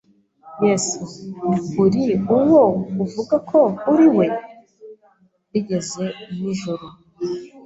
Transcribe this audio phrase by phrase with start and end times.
[0.65, 0.99] Yesu,
[1.83, 2.05] uri
[2.37, 2.61] uwo
[3.03, 3.59] uvuga ko
[3.91, 4.25] uri we?”
[5.51, 6.03] Bigeze
[6.39, 6.85] nijoro,